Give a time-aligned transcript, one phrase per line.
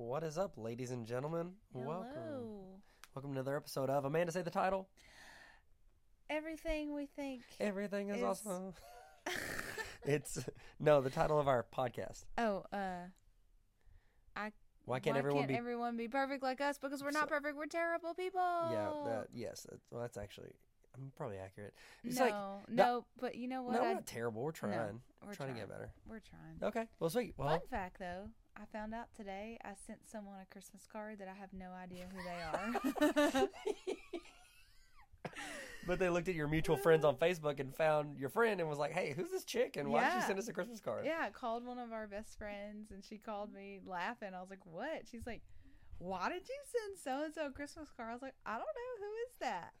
[0.00, 1.52] What is up, ladies and gentlemen?
[1.74, 2.06] Welcome.
[2.14, 2.60] Hello.
[3.14, 4.88] Welcome to another episode of Amanda Say the Title.
[6.30, 7.42] Everything we think.
[7.60, 8.72] Everything is Is- awesome.
[10.06, 10.38] it's
[10.80, 12.24] no, the title of our podcast.
[12.38, 13.08] oh, uh,
[14.34, 14.52] I
[14.86, 16.78] Why can't everyone be everyone be perfect like us?
[16.78, 17.58] Because we're not So- perfect.
[17.58, 18.40] We're terrible people.
[18.72, 19.66] Yeah, that yes.
[19.68, 20.48] That's, well, that's actually
[20.94, 21.74] I'm probably accurate.
[22.04, 22.34] It's no, like
[22.70, 23.74] no, but you know what?
[23.74, 24.44] no, we're not terrible.
[24.44, 24.72] We're trying.
[25.26, 25.90] we're trying, to get better.
[26.08, 26.70] We're trying.
[26.70, 26.88] Okay.
[26.98, 27.34] Well, sweet.
[27.36, 29.58] Well, Fun fact, though, I found out today.
[29.64, 32.42] I sent someone a Christmas card that I have no idea who they
[33.42, 33.48] are.
[35.86, 38.78] but they looked at your mutual friends on Facebook and found your friend and was
[38.78, 39.76] like, "Hey, who's this chick?
[39.76, 40.20] And why did Yeah.
[40.20, 43.02] she send us a Christmas card?" Yeah, I called one of our best friends and
[43.04, 44.30] she called me laughing.
[44.34, 45.02] I was like, What?
[45.10, 45.42] She's like,
[45.98, 48.10] Why did you send so and so a Christmas card?
[48.10, 49.06] I was like, I don't know.
[49.06, 49.72] Who is that?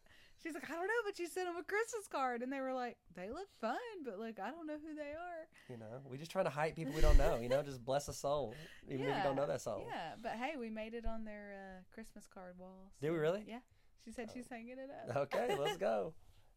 [0.42, 2.42] She's like, I don't know, but you sent them a Christmas card.
[2.42, 5.46] And they were like, They look fun, but like, I don't know who they are.
[5.68, 7.36] You know, we just trying to hype people we don't know.
[7.40, 8.54] You know, just bless a soul,
[8.88, 9.84] even if you don't know that soul.
[9.88, 12.90] Yeah, but hey, we made it on their uh, Christmas card wall.
[13.00, 13.44] Did we really?
[13.46, 13.58] Yeah.
[14.04, 14.32] She said Oh.
[14.34, 15.16] she's hanging it up.
[15.16, 16.14] Okay, let's go.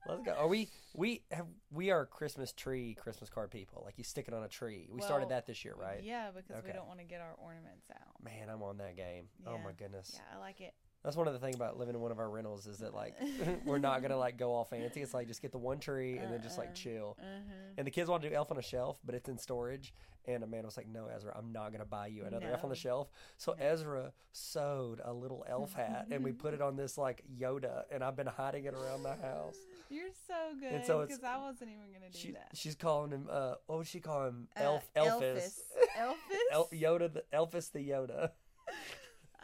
[0.07, 0.33] Let's go.
[0.33, 3.83] Are we we have we are Christmas tree Christmas card people.
[3.85, 4.89] Like you stick it on a tree.
[4.91, 6.01] We started that this year, right?
[6.03, 6.67] Yeah, because Okay.
[6.67, 8.21] we don't want to get our ornaments out.
[8.23, 9.27] Man, I'm on that game.
[9.47, 10.11] Oh my goodness.
[10.13, 10.73] Yeah, I like it.
[11.03, 13.15] That's one of the things about living in one of our rentals is that like
[13.65, 15.01] we're not gonna like go all fancy.
[15.01, 16.75] It's like just get the one tree and then just like Uh-uh.
[16.75, 17.17] chill.
[17.19, 17.53] Uh-huh.
[17.77, 19.93] And the kids want to do Elf on a Shelf, but it's in storage.
[20.25, 22.75] And Amanda was like, "No, Ezra, I'm not gonna buy you another Elf on the
[22.77, 27.21] Shelf." So Ezra sewed a little elf hat, and we put it on this like
[27.37, 29.57] Yoda, and I've been hiding it around the house.
[29.89, 32.51] You're so good And so it's- because I wasn't even gonna do She, that.
[32.53, 33.27] she's calling him.
[33.29, 34.47] Uh, what would she call him?
[34.55, 35.59] Uh, Elf, Elfis,
[35.99, 36.15] Elfis.
[36.53, 38.29] El, Yoda, the Elfis, the Yoda.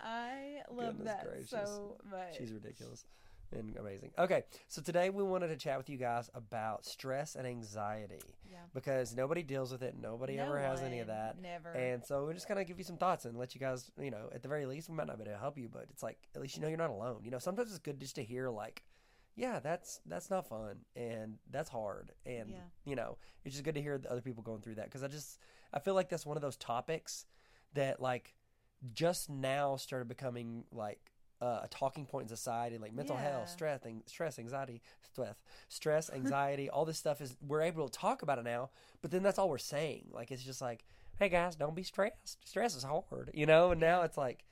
[0.02, 1.50] I love Goodness that gracious.
[1.50, 2.38] so much.
[2.38, 3.06] She's ridiculous
[3.52, 4.12] and amazing.
[4.18, 8.58] Okay, so today we wanted to chat with you guys about stress and anxiety yeah.
[8.74, 9.96] because nobody deals with it.
[10.00, 11.42] Nobody No ever has any of that.
[11.42, 11.72] Never.
[11.72, 14.30] And so we're just gonna give you some thoughts and let you guys, you know,
[14.34, 16.18] at the very least, we might not be able to help you, but it's like
[16.36, 17.22] at least you know you're not alone.
[17.24, 18.84] You know, sometimes it's good just to hear like,
[19.36, 22.58] yeah, that's that's not fun and that's hard, and Yeah.
[22.86, 25.08] you know, it's just good to hear the other people going through that because I
[25.08, 25.40] just
[25.74, 27.26] I feel like that's one of those topics
[27.74, 28.36] that like
[28.94, 33.24] just now started becoming like uh, a talking point in society, like mental Yeah.
[33.32, 35.36] health, stress, stress, anxiety, stress,
[35.70, 38.70] stress, anxiety, all this stuff is we're able to talk about it now.
[39.02, 40.10] But then that's all we're saying.
[40.12, 40.84] Like it's just like,
[41.18, 42.38] hey guys, don't be stressed.
[42.48, 43.72] Stress is hard, you know.
[43.72, 44.44] And now it's like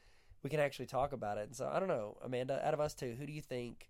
[0.43, 1.47] we can actually talk about it.
[1.47, 2.65] And so I don't know, Amanda.
[2.65, 3.89] Out of us two, who do you think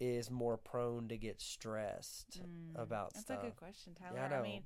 [0.00, 3.36] is more prone to get stressed Mm, about That's stuff?
[3.36, 4.18] That's a good question, Tyler.
[4.18, 4.42] Yeah, I know.
[4.42, 4.62] mean,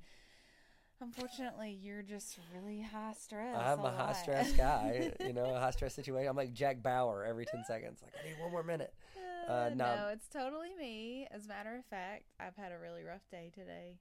[1.01, 3.57] unfortunately, you're just really high stress.
[3.57, 4.15] I'm a high lot.
[4.17, 6.29] stress guy, you know, a high stress situation.
[6.29, 8.01] I'm like Jack Bauer every 10 seconds.
[8.01, 8.93] Like, I need one more minute.
[9.45, 9.95] Uh, Uh, no.
[9.95, 11.27] no, it's totally me.
[11.29, 13.99] As a matter of fact, I've had a really rough day today.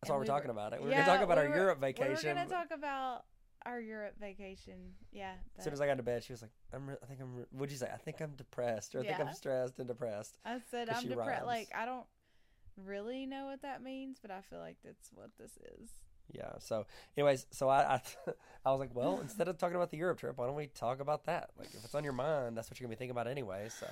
[0.00, 0.80] That's And why we're we talking were- about it.
[0.82, 2.08] We're Yeah, going to talk about we our were- Europe vacation.
[2.08, 2.28] We vacation.
[2.30, 3.24] were going to talk about
[3.66, 4.94] our Europe vacation.
[5.12, 5.34] Yeah.
[5.58, 6.88] as soon as I got to bed, she was like, "I'm.
[6.88, 7.36] Re- I think I'm.
[7.36, 7.90] Re- What'd you say?
[7.92, 11.44] I think I'm depressed, or I think I'm stressed and depressed." I said, I'm depressed.
[11.44, 12.06] Like I don't
[12.76, 15.90] really know what that means, but I feel like that's what this is.
[16.30, 16.52] Yeah.
[16.58, 18.00] So, anyways, so I, I,
[18.64, 21.00] I was like, well, instead of talking about the Europe trip, why don't we talk
[21.00, 21.50] about that?
[21.58, 23.68] Like, if it's on your mind, that's what you're gonna be thinking about anyway.
[23.68, 23.86] So,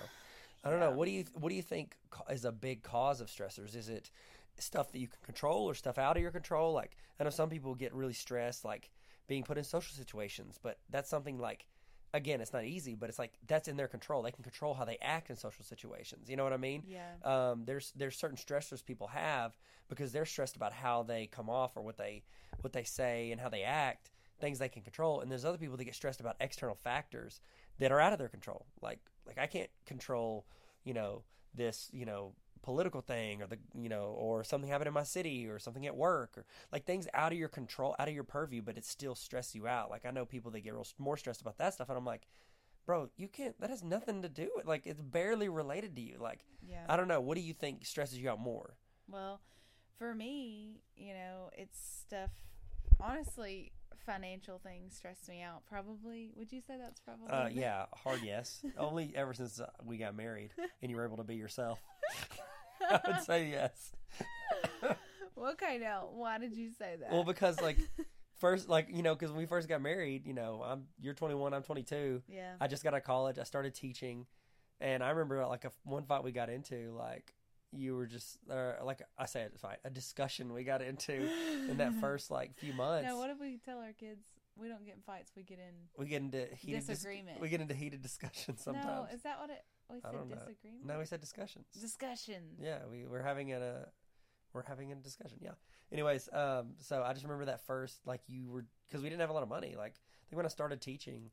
[0.65, 0.91] I don't know.
[0.91, 1.97] What do you What do you think
[2.31, 3.77] is a big cause of stressors?
[3.77, 4.11] Is it
[4.59, 6.73] stuff that you can control or stuff out of your control?
[6.73, 8.91] Like, I know some people get really stressed, like
[9.27, 11.67] being put in social situations, but that's something like.
[12.13, 14.23] Again, it's not easy, but it's like that's in their control.
[14.23, 16.29] They can control how they act in social situations.
[16.29, 16.83] You know what I mean?
[16.87, 17.13] Yeah.
[17.25, 19.57] um, there's there's certain stressors people have
[19.89, 22.25] because they're stressed about how they come off or what they
[22.63, 24.11] what they say and how they act,
[24.41, 25.21] things they can control.
[25.21, 27.41] And there's other people that get stressed about external factors
[27.79, 28.67] that are out of their control.
[28.83, 30.47] Like like I can't control,
[30.85, 31.23] you know,
[31.55, 32.33] this, you know,
[32.63, 35.97] political thing or the you know, or something happened in my city or something at
[35.97, 39.15] work or like things out of your control, out of your purview, but it still
[39.15, 39.91] stresses you out.
[39.91, 42.27] Like I know people that get real more stressed about that stuff and I'm like,
[42.87, 46.17] bro, you can't that has nothing to do with like it's barely related to you.
[46.21, 46.85] Like Yeah.
[46.89, 47.21] I don't know.
[47.21, 48.75] What do you think stresses you out more?
[49.09, 49.41] Well,
[49.99, 52.31] for me, you know, it's stuff.
[53.01, 53.73] Honestly,
[54.05, 55.63] financial things stress me out.
[55.69, 56.31] Probably.
[56.37, 57.29] Would you say that's probably?
[57.29, 58.63] Uh, yeah, hard yes.
[58.79, 60.53] Only ever since uh, we got married
[60.83, 61.81] and you were able to be yourself.
[62.91, 63.93] I would say yes.
[65.35, 66.11] what kind of?
[66.13, 67.13] why did you say that?
[67.13, 67.79] Well, because like
[68.39, 71.55] first, like you know, because when we first got married, you know, I'm you're 21,
[71.55, 72.23] I'm 22.
[72.29, 72.55] yeah.
[72.61, 73.39] I just got out of college.
[73.39, 74.27] I started teaching,
[74.81, 77.35] and I remember like a one fight we got into, like
[77.73, 81.29] you were just uh, like I say it's fine, a discussion we got into
[81.69, 83.07] in that first like few months.
[83.07, 84.23] Now, what if we tell our kids
[84.57, 85.31] we don't get in fights?
[85.37, 85.75] We get in.
[85.97, 87.41] we get into heated dis- Disagreement.
[87.41, 88.87] we get into heated discussions sometimes.
[88.87, 89.63] No, is that what it?
[89.93, 90.35] We I said don't know.
[90.37, 90.87] disagreement.
[90.87, 91.67] No, we said discussions.
[91.81, 92.59] discussions.
[92.61, 93.87] Yeah, we we're having a
[94.53, 95.39] we're having a discussion.
[95.41, 95.53] Yeah.
[95.93, 99.31] Anyways, um, so I just remember that first like you were because we didn't have
[99.31, 99.75] a lot of money.
[99.77, 101.31] Like I think when I started teaching,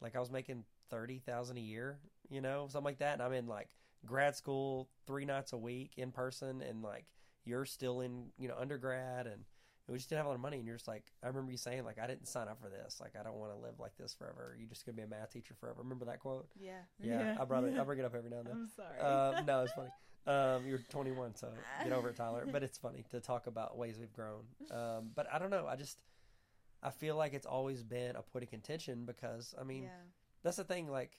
[0.00, 1.98] like I was making thirty thousand a year,
[2.28, 3.68] you know, something like that, and I'm in like
[4.06, 7.06] grad school three nights a week in person, and like
[7.44, 9.44] you're still in you know undergrad, and
[9.90, 10.58] we just didn't have a lot of money.
[10.58, 13.00] And you're just like, I remember you saying like, I didn't sign up for this.
[13.00, 14.56] Like, I don't want to live like this forever.
[14.58, 15.82] You're just gonna be a math teacher forever.
[15.82, 16.48] Remember that quote?
[16.58, 16.80] Yeah.
[17.02, 17.78] Yeah, I brought it.
[17.78, 18.54] I bring it up every now and then.
[18.54, 19.00] I'm sorry.
[19.00, 19.90] Um, no, it's funny.
[20.26, 21.48] Um, you're 21, so
[21.82, 22.46] get over it, Tyler.
[22.52, 24.42] But it's funny to talk about ways we've grown.
[24.70, 25.66] Um, but I don't know.
[25.66, 25.96] I just
[26.82, 29.88] I feel like it's always been a point of contention because I mean yeah.
[30.42, 30.88] that's the thing.
[30.88, 31.18] Like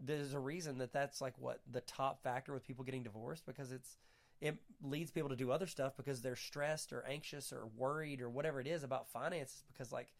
[0.00, 3.72] there's a reason that that's like what the top factor with people getting divorced because
[3.72, 3.98] it's
[4.40, 8.28] it leads people to do other stuff because they're stressed or anxious or worried or
[8.28, 10.12] whatever it is about finances because like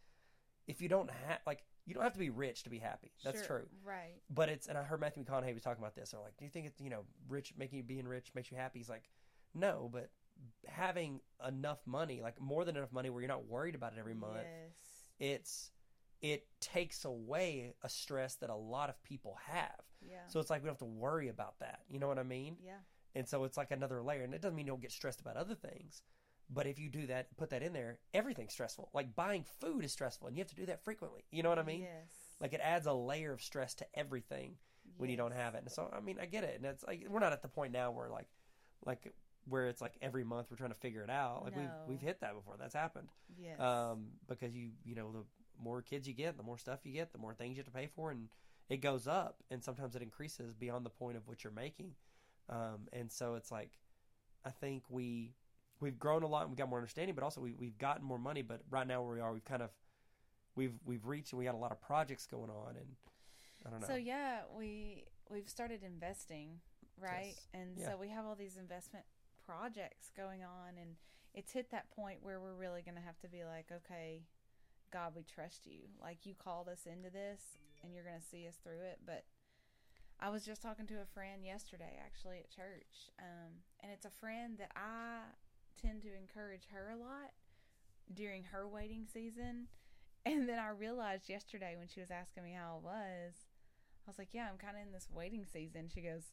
[0.66, 3.12] if you don't have like you don't have to be rich to be happy.
[3.22, 3.68] That's Sure, true.
[3.84, 4.14] Right.
[4.28, 6.10] But it's and I heard Matthew McConaughey was talking about this.
[6.10, 8.56] They're like, do you think it's you know rich making you being rich makes you
[8.56, 8.78] happy?
[8.80, 9.04] He's like,
[9.54, 10.10] no, but
[10.66, 14.14] having enough money, like more than enough money, where you're not worried about it every
[14.14, 14.72] month, Yes.
[15.18, 15.70] it's
[16.22, 19.80] it takes away a stress that a lot of people have.
[20.00, 20.16] Yeah.
[20.28, 21.80] So it's like we don't have to worry about that.
[21.88, 22.56] You know what I mean?
[22.64, 22.78] yeah.
[23.16, 24.22] And so it's like another layer.
[24.22, 26.02] And it doesn't mean you don't get stressed about other things.
[26.48, 28.90] But if you do that, put that in there, everything's stressful.
[28.94, 31.24] Like buying food is stressful, and you have to do that frequently.
[31.32, 31.80] You know what I mean?
[31.80, 32.36] Yes.
[32.40, 34.56] Like it adds a layer of stress to everything
[34.98, 35.62] when you don't have it.
[35.62, 36.54] And so I mean, I get it.
[36.56, 38.28] And it's like we're not at the point now where like
[38.84, 39.12] like
[39.48, 41.42] where it's like every month we're trying to figure it out.
[41.42, 41.62] Like No.
[41.62, 42.54] we've we've hit that before.
[42.58, 43.08] That's happened.
[43.36, 43.58] Yes.
[43.58, 45.24] Um, because you you know the
[45.60, 47.76] more kids you get, the more stuff you get, the more things you have to
[47.76, 48.28] pay for, and
[48.68, 49.42] it goes up.
[49.50, 51.94] And sometimes it increases beyond the point of what you're making.
[52.48, 53.70] Um, and so it's like
[54.44, 55.34] I think we
[55.80, 58.18] we've grown a lot and we've got more understanding, but also we we've gotten more
[58.18, 58.42] money.
[58.42, 59.70] But right now where we are, we've kind of
[60.54, 62.96] we've we've reached and we got a lot of projects going on, and
[63.66, 63.86] I don't know.
[63.86, 66.60] So yeah, we we've started investing,
[67.00, 67.34] right?
[67.34, 67.46] Yes.
[67.54, 67.90] And Yeah.
[67.90, 69.04] so we have all these investment
[69.44, 70.96] projects going on and
[71.34, 74.22] it's hit that point where we're really going to have to be like, okay,
[74.90, 75.80] God, we trust you.
[76.00, 77.40] Like you called us into this
[77.84, 79.24] and you're going to see us through it, but
[80.20, 83.10] I was just talking to a friend yesterday actually at church.
[83.18, 85.20] Um and it's a friend that I
[85.80, 87.32] tend to encourage her a lot
[88.12, 89.68] during her waiting season.
[90.26, 93.34] And then I realized yesterday when she was asking me how it was,
[94.04, 96.32] I was like, "Yeah, I'm kind of in this waiting season." She goes,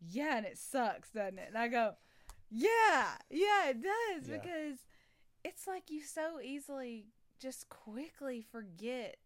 [0.00, 1.96] "Yeah, and it sucks, doesn't it?" And I go,
[2.48, 4.36] "Yeah, yeah, it does Yeah.
[4.38, 4.86] because
[5.42, 7.08] it's like you so easily
[7.40, 9.16] just quickly forget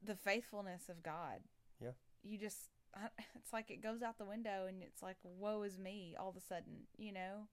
[0.00, 1.40] the faithfulness of God.
[2.22, 2.70] You just
[3.34, 6.36] it's like it goes out the window and it's like woe is me all of
[6.36, 7.48] a sudden, you know?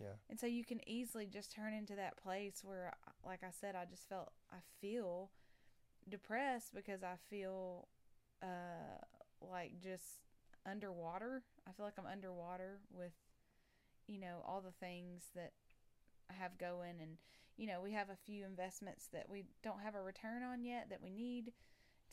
[0.00, 0.16] Yeah.
[0.30, 2.92] And so you can easily just turn into that place where
[3.24, 5.30] like I said I just felt I feel
[6.08, 7.88] depressed because I feel
[8.42, 9.04] uh
[9.40, 10.20] like just
[10.66, 11.42] underwater.
[11.68, 13.12] I feel like I'm underwater with
[14.06, 15.52] you know all the things that
[16.30, 17.16] I have going and
[17.56, 20.88] you know we have a few investments that we don't have a return on yet
[20.90, 21.52] that we need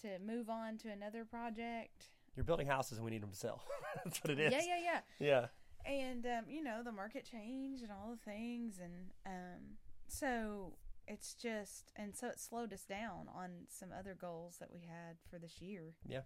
[0.02, 2.10] to move on to another project.
[2.36, 3.64] You're building houses and we need them to sell.
[4.04, 4.52] That's what it is.
[4.54, 5.28] Yeah, yeah, yeah.
[5.28, 5.46] Yeah.
[5.92, 8.94] and um, you know the market changed and all the things and
[9.26, 9.62] um,
[10.08, 10.74] so
[11.08, 15.16] it's just and so it slowed us down on some other goals that we had
[15.32, 16.22] for this year Yeah.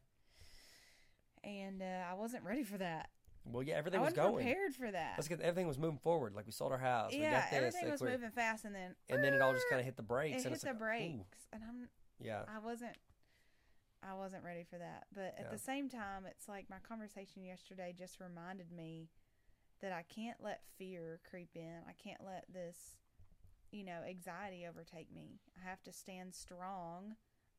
[1.44, 3.10] and uh, i wasn't ready for that
[3.46, 4.46] Well, yeah, everything i was wasn't going.
[4.46, 6.34] prepared for that Let's get everything was moving forward.
[6.36, 7.12] Like we sold our house.
[7.14, 7.58] we yeah got this.
[7.58, 9.96] everything like, was moving fast and then And then it all just kind of hit
[9.98, 10.32] the brakes.
[10.32, 11.90] it and hit it's the like, brakes ooh, and i'm
[12.20, 12.42] yeah.
[12.54, 12.96] i wasn't
[14.04, 15.52] i wasn't ready for that but at Yeah.
[15.52, 19.10] the same time it's like my conversation yesterday just reminded me
[19.82, 22.98] that i can't let fear creep in i can't let this
[23.72, 27.16] you know anxiety overtake me i have to stand strong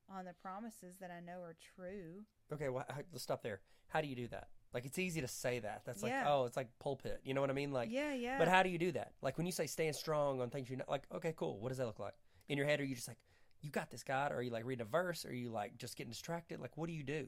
[0.08, 3.60] on the promises that i know are true Okay, well, let's stop there.
[3.88, 4.48] How do you do that?
[4.74, 5.84] Like, it's easy to say that.
[5.86, 6.24] That's like, Yeah.
[6.28, 7.22] oh, it's like pulpit.
[7.24, 7.72] You know what I mean?
[7.72, 9.12] Like, yeah yeah but how do you do that?
[9.22, 11.58] Like, when you say stand strong on things you know, like, okay, cool.
[11.60, 12.12] What does that look like?
[12.50, 13.16] In your head, are you just like,
[13.62, 14.32] you got this, God?
[14.32, 15.24] Or are you like reading a verse?
[15.24, 16.60] Or are you like just getting distracted?
[16.60, 17.26] Like, what do you do?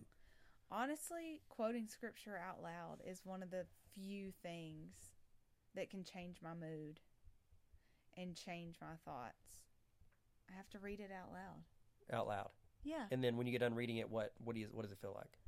[0.71, 3.65] honestly quoting scripture out loud is one of the
[3.95, 4.95] few things
[5.77, 6.99] that can change my mood
[8.17, 9.61] and change my thoughts
[10.51, 11.63] i have to read it out loud
[12.19, 12.49] Out loud.
[12.83, 14.91] yeah And then when you get done reading it, what what do you what does
[14.93, 15.39] it feel like?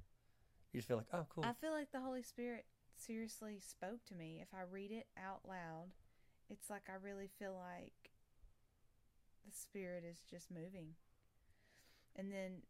[0.73, 1.45] You just feel like, oh, cool.
[1.45, 2.67] I feel like the Holy Spirit
[2.99, 4.41] seriously spoke to me.
[4.43, 5.89] If I read it out loud,
[6.51, 8.11] it's like I really feel like
[9.47, 10.95] the Spirit is just moving.
[12.17, 12.63] And then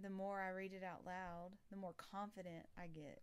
[0.00, 3.22] the more I read it out loud, the more confident I get,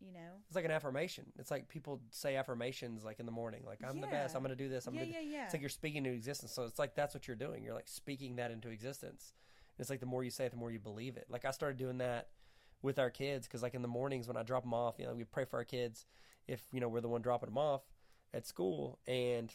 [0.00, 0.40] you know?
[0.46, 1.26] It's like an affirmation.
[1.38, 4.34] It's like people say affirmations like in the morning, like I'm the best.
[4.34, 4.86] I'm going to do this.
[4.86, 5.18] I'm yeah, going to.
[5.20, 5.44] yeah, yeah.
[5.44, 6.52] It's like you're speaking into existence.
[6.52, 7.62] So it's like that's what you're doing.
[7.62, 9.32] You're like speaking that into existence.
[9.78, 11.26] It's like the more you say it, the more you believe it.
[11.28, 12.28] Like I started doing that
[12.82, 15.14] with our kids because like in the mornings when I drop them off, you know,
[15.14, 16.06] we pray for our kids
[16.46, 17.82] if you know we're the one dropping them off
[18.34, 18.98] at school.
[19.06, 19.52] And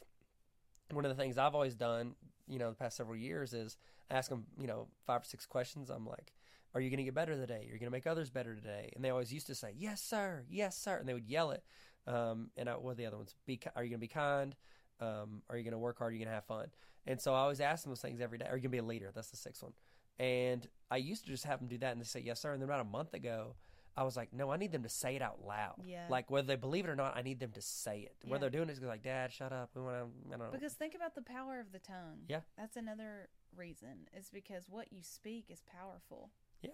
[0.91, 2.15] one of the things I've always done,
[2.47, 3.77] you know, the past several years is
[4.09, 5.89] ask them, you know, five or six questions.
[5.89, 6.33] I'm like,
[6.73, 7.65] Are you going to get better today?
[7.67, 8.91] You're going to make others better today.
[8.95, 10.45] And they always used to say, Yes, sir.
[10.49, 10.97] Yes, sir.
[10.97, 11.63] And they would yell it.
[12.05, 13.35] Um, and I, what are the other ones?
[13.45, 14.55] Be, are you going to be kind?
[14.99, 16.11] Um, are you going to work hard?
[16.11, 16.67] Are you going to have fun?
[17.05, 18.45] And so I always ask them those things every day.
[18.45, 19.11] Are you going to be a leader?
[19.13, 19.73] That's the sixth one.
[20.19, 22.53] And I used to just have them do that and they say, Yes, sir.
[22.53, 23.55] And then about a month ago,
[23.95, 25.75] I was like, no, I need them to say it out loud.
[25.85, 26.05] Yeah.
[26.09, 28.15] Like whether they believe it or not, I need them to say it.
[28.23, 28.31] Yeah.
[28.31, 29.69] Whether they're doing it, it is like, Dad, shut up.
[29.75, 30.33] We want to.
[30.33, 30.51] I don't know.
[30.51, 32.25] Because think about the power of the tongue.
[32.27, 32.39] Yeah.
[32.57, 34.07] That's another reason.
[34.17, 36.31] Is because what you speak is powerful.
[36.61, 36.71] yeah.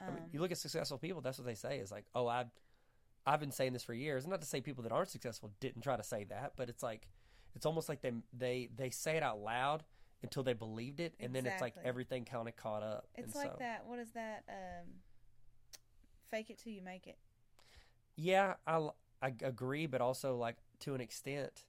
[0.00, 1.20] Um, I mean, you look at successful people.
[1.20, 2.46] That's what they say is like, oh, I,
[3.24, 4.26] I've been saying this for years.
[4.26, 7.06] Not to say people that aren't successful didn't try to say that, but it's like,
[7.54, 9.84] it's almost like they they they say it out loud
[10.22, 13.06] until they believed it, and then it's like everything kind of caught up.
[13.14, 13.84] it's and like so, that.
[13.86, 14.44] What is that?
[14.48, 14.88] Um,
[16.32, 17.18] fake it till you make it.
[18.16, 18.88] Yeah, I
[19.22, 21.64] I agree, but also like to an extent.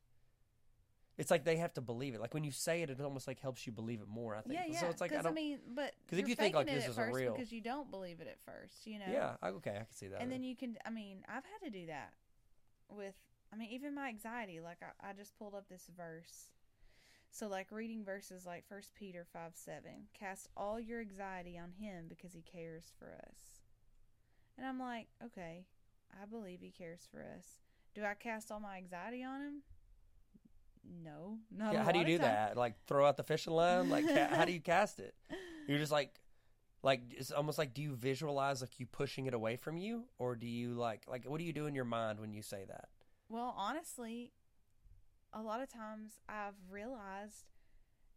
[1.16, 2.22] It's like they have to believe it.
[2.22, 4.36] Like when you say it, it almost like helps you believe it more.
[4.36, 4.56] I think.
[4.56, 4.80] Yeah, yeah.
[4.80, 5.36] So it's like I Because don't.
[5.36, 8.20] mean, but 'Cause if you're think, like, this is first real- because you don't believe
[8.20, 9.06] it at first, you know.
[9.12, 10.22] yeah, I, okay, I can see that.
[10.22, 12.14] and then you can i mean i've had to do that
[12.90, 13.14] with
[13.52, 16.50] i mean even my anxiety like i, I just pulled up this verse
[17.32, 22.06] so like reading verses like first peter 5 7 cast all your anxiety on him
[22.10, 23.62] because he cares for us
[24.58, 25.66] and i'm like okay
[26.22, 27.62] i believe he cares for us
[27.94, 29.62] do i cast all my anxiety on him
[31.04, 32.28] no not yeah, how do you do time.
[32.28, 32.58] that?
[32.58, 33.90] Like throw out the fishing line?
[33.90, 35.16] Like ca- how do you cast it?
[35.68, 36.20] You're just like,
[36.82, 40.36] like it's almost like do you visualize like you pushing it away from you, or
[40.36, 42.90] do you like like what do you do in your mind when you say that?
[43.30, 44.34] Well, honestly,
[45.32, 47.46] a lot of times I've realized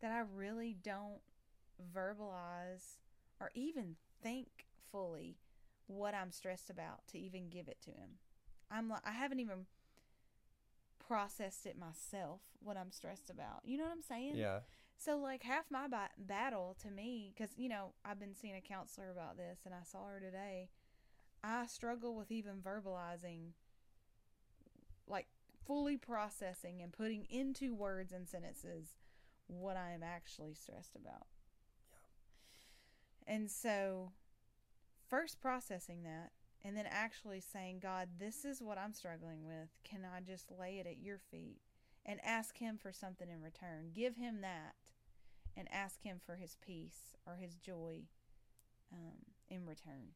[0.01, 1.21] that I really don't
[1.95, 2.99] verbalize
[3.41, 4.49] or even think
[4.91, 5.37] fully
[5.87, 8.19] what I'm stressed about to even give it to him.
[8.71, 9.67] I'm like I haven't even
[11.07, 13.61] processed it myself what I'm stressed about.
[13.65, 14.33] You know what I'm saying?
[14.35, 14.61] Yeah,
[14.99, 18.61] So like half my ba- battle to me, because you know I've been seeing a
[18.61, 20.69] counselor about this, and I saw her today.
[21.45, 23.51] I struggle with even verbalizing,
[25.07, 25.27] like
[25.65, 28.97] fully processing and putting into words and sentences
[29.49, 31.27] what I am actually stressed about.
[33.27, 33.35] Yeah.
[33.35, 34.13] And so,
[35.09, 36.33] first processing that,
[36.65, 39.69] and then actually saying, God, this is what I'm struggling with.
[39.85, 41.61] Can I just lay it at your feet
[42.05, 43.91] and ask Him for something in return?
[43.95, 44.75] Give Him that
[45.57, 48.03] and ask Him for His peace or His joy
[48.93, 50.15] um, in return.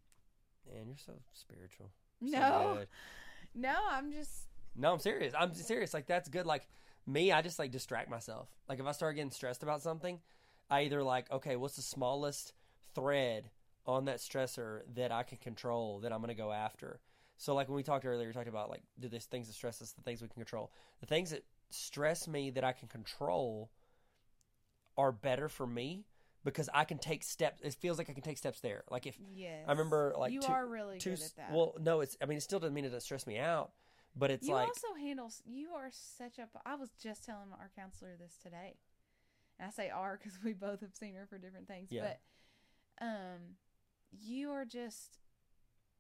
[0.67, 1.91] man, you're so spiritual.
[2.21, 2.85] No,
[3.55, 5.35] no, I'm just No, I'm serious.
[5.39, 5.95] I'm serious.
[5.95, 6.47] Like that's good.
[6.47, 6.69] Like
[7.07, 8.49] me, I just like distract myself.
[8.69, 10.21] Like if I start getting stressed about something,
[10.69, 12.53] I either like, okay, what's the smallest
[12.95, 13.51] thread
[13.87, 17.01] on that stressor that I can control that I'm gonna go after.
[17.37, 19.81] So like when we talked earlier, we talked about like do these things that stress
[19.81, 20.73] us, the things we can control.
[21.01, 23.71] The things that stress me that I can control
[24.97, 26.05] are better for me
[26.45, 27.61] because I can take steps.
[27.63, 28.85] It feels like I can take steps there.
[28.91, 29.65] Like if yes.
[29.67, 31.53] I remember like you two, are really two, good at that.
[31.53, 33.73] well, no, it's I mean it still doesn't mean it doesn't stress me out,
[34.17, 35.31] but it's you like also handle.
[35.47, 36.49] You are such a.
[36.67, 38.77] I was just telling our counselor this today,
[39.59, 41.89] and I say "our" because we both have seen her for different things.
[41.91, 42.15] Yeah.
[42.99, 43.57] But, um,
[44.13, 45.19] you are just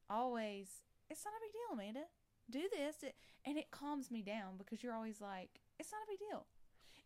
[0.08, 0.68] always.
[1.08, 2.06] It's not a big deal, Amanda.
[2.50, 3.14] Do this, it,
[3.44, 6.46] and it calms me down because you're always like, it's not a big deal.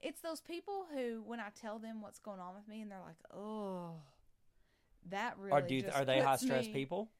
[0.00, 3.00] It's those people who, when I tell them what's going on with me, and they're
[3.04, 3.92] like, oh.
[5.10, 7.10] That really Or do you, are they high stress me- people,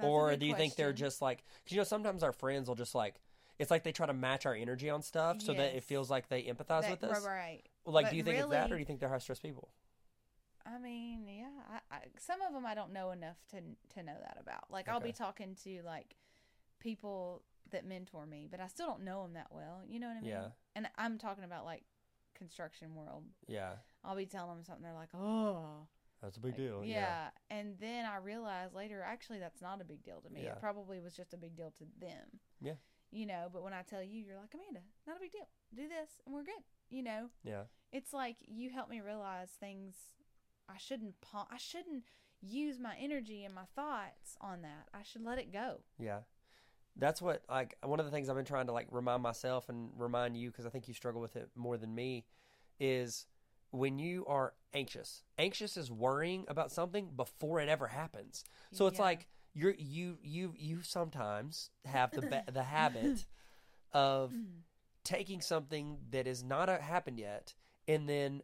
[0.00, 1.44] or do you think they're just like?
[1.62, 3.16] Because you know sometimes our friends will just like
[3.58, 6.30] it's like they try to match our energy on stuff so that it feels like
[6.30, 7.22] they empathize That- with us.
[7.22, 7.60] Right.
[7.84, 9.68] Like, But do you think it's that, or do you think they're high stress people?
[10.74, 11.80] I mean, yeah.
[11.90, 13.58] I, I, some of them I don't know enough to
[13.94, 14.70] to know that about.
[14.70, 16.16] Like, I'll be talking to like
[16.80, 19.82] people that mentor me, but I still don't know them that well.
[19.86, 20.30] You know what I mean?
[20.30, 20.46] Yeah.
[20.74, 21.82] And I'm talking about like
[22.36, 23.24] construction world.
[23.46, 23.72] Yeah,
[24.04, 24.82] I'll be telling them something.
[24.82, 25.86] They're like, oh,
[26.22, 26.82] that's a big like, deal.
[26.84, 27.28] Yeah.
[27.50, 30.42] And then I realize later, actually, that's not a big deal to me.
[30.44, 30.52] Yeah.
[30.52, 32.40] It probably was just a big deal to them.
[32.60, 32.74] Yeah.
[33.10, 35.48] You know, but when I tell you, you're like, Amanda, not a big deal.
[35.74, 36.62] Do this, and we're good.
[36.90, 37.30] You know.
[37.44, 37.62] yeah,
[37.92, 39.94] it's like you help me realize things
[40.72, 42.04] I shouldn't pa- I shouldn't
[42.40, 44.88] use my energy and my thoughts on that.
[44.94, 45.80] I should let it go.
[45.98, 46.20] yeah.
[46.96, 49.90] That's what like one of the things I've been trying to like remind myself and
[49.96, 52.24] remind you because I think you struggle with it more than me
[52.80, 53.26] is
[53.70, 55.22] when you are anxious.
[55.38, 58.44] Anxious is worrying about something before it ever happens.
[58.72, 59.04] So it's Yeah.
[59.04, 63.24] like you're you you you sometimes have the ba- the habit
[63.92, 64.44] of mm.
[65.04, 67.54] taking something that has not uh, happened yet
[67.88, 68.42] and then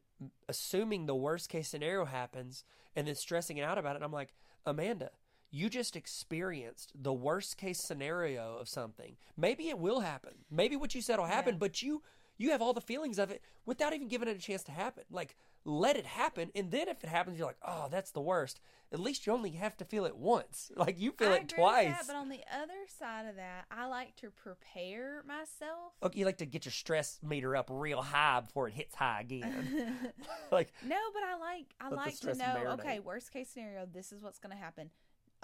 [0.48, 3.96] assuming the worst case scenario happens and then stressing out about it.
[3.96, 5.10] And I'm like, Amanda,
[5.50, 9.16] you just experienced the worst case scenario of something.
[9.36, 10.32] Maybe it will happen.
[10.50, 11.58] Maybe what you said will happen, Yeah.
[11.58, 12.02] but you
[12.38, 15.04] you have all the feelings of it without even giving it a chance to happen.
[15.10, 18.60] Like let it happen, and then if it happens, you're like, oh, that's the worst.
[18.92, 20.70] At least you only have to feel it once.
[20.76, 21.88] Like you feel I it twice.
[21.88, 25.94] that, but on the other side of that, I like to prepare myself.
[26.02, 29.22] Okay, you like to get your stress meter up real high before it hits high
[29.22, 30.12] again.
[30.52, 32.44] like No, but I like I like to know.
[32.44, 32.78] marinate.
[32.78, 34.90] Okay, worst case scenario, this is what's going to happen.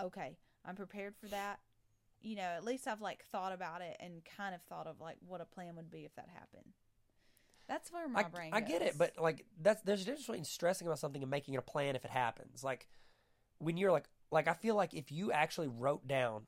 [0.00, 1.58] Okay, I'm prepared for that.
[2.20, 5.16] You know, at least I've like thought about it and kind of thought of like
[5.26, 6.75] what a plan would be if that happened.
[7.69, 8.50] That's where my I, brain.
[8.52, 11.54] I get it, but like that's there's a difference between stressing about something and making
[11.54, 12.62] it a plan if it happens.
[12.62, 12.87] Like
[13.59, 16.42] when you're like like I feel like if you actually wrote down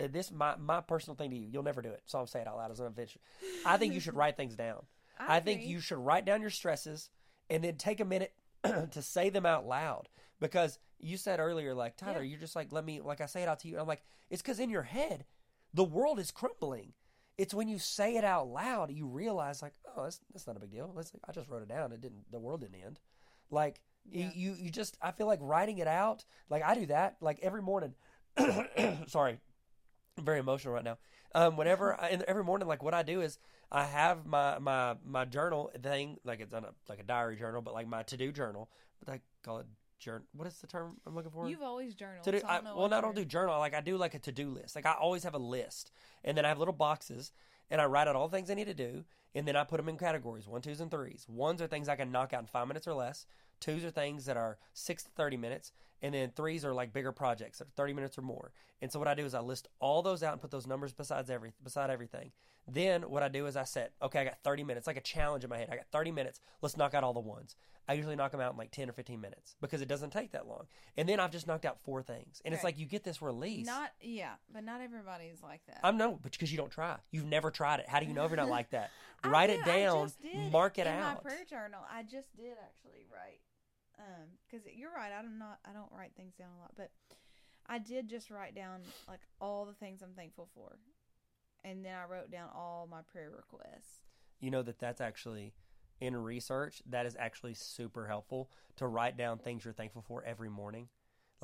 [0.00, 2.02] uh, this my my personal thing to you, you'll never do it.
[2.06, 3.20] So I'm saying it out loud as an adventure.
[3.66, 4.84] I think you should write things down.
[5.18, 7.08] I, think you should write down your stresses
[7.48, 8.32] and then take a minute
[8.64, 10.08] to say them out loud
[10.40, 12.30] because you said earlier like Tyler, Yeah.
[12.30, 13.74] you're just like let me like I say it out to you.
[13.74, 15.24] And I'm like it's because in your head
[15.72, 16.94] the world is crumbling.
[17.36, 20.60] It's when you say it out loud you realize like oh that's that's not a
[20.60, 20.92] big deal.
[20.94, 21.92] That's, I just wrote it down.
[21.92, 23.00] It didn't the world didn't end.
[23.50, 24.30] Like Yeah.
[24.34, 27.62] you, you just I feel like writing it out like I do that like every
[27.62, 27.94] morning.
[29.06, 29.38] sorry,
[30.18, 30.98] I'm very emotional right now.
[31.36, 33.38] Um, whenever I, and every morning, like what I do is
[33.72, 37.60] I have my my my journal thing, like it's on a like a diary journal,
[37.62, 38.70] but like my to do journal.
[39.04, 39.66] But I call it
[40.04, 40.26] journal.
[40.34, 41.48] What is the term I'm looking for?
[41.48, 42.24] You've always journaled.
[42.24, 42.40] to do.
[42.40, 43.58] so I I, well, what no, I don't do journal.
[43.58, 44.76] Like I do like a to do list.
[44.76, 45.90] Like I always have a list,
[46.22, 47.32] and then I have little boxes,
[47.70, 49.78] and I write out all the things I need to do, and then I put
[49.78, 51.26] them in categories: one, twos, and threes.
[51.28, 53.26] Ones are things I can knock out in five minutes or less.
[53.60, 55.72] Twos are things that are six to thirty minutes,
[56.04, 58.52] and then threes are like bigger projects that are thirty minutes or more.
[58.82, 60.92] And so what I do is I list all those out and put those numbers
[60.92, 62.30] besides every beside everything.
[62.66, 65.42] Then what I do is I set, okay, I got thirty minutes, like a challenge
[65.44, 65.68] in my head.
[65.72, 66.40] I got thirty minutes.
[66.62, 67.56] Let's knock out all the ones.
[67.86, 70.32] I usually knock them out in like ten or fifteen minutes because it doesn't take
[70.32, 70.66] that long.
[70.96, 72.68] And then I've just knocked out four things, and it's Right.
[72.72, 73.66] like you get this release.
[73.66, 75.80] Not yeah, but not everybody's like that.
[75.84, 77.88] I'm no, but because you don't try, you've never tried it.
[77.88, 78.90] How do you know if you're not like that?
[79.24, 81.22] I Write did- it I down, just did mark it in out.
[81.24, 81.80] My prayer journal.
[81.90, 83.40] I just did actually write,
[83.98, 85.12] um, because you're right.
[85.16, 85.58] I'm not.
[85.68, 86.90] I don't write things down a lot, but
[87.66, 90.78] I did just write down like all the things I'm thankful for,
[91.64, 94.02] and then I wrote down all my prayer requests.
[94.40, 95.54] you know that that's actually
[96.00, 100.50] in research that is actually super helpful to write down things you're thankful for every
[100.50, 100.88] morning